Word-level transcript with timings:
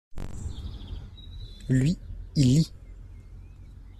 lui, 1.69 1.95
il 2.35 2.55
lit. 2.55 2.73